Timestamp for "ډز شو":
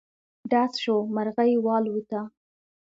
0.51-0.95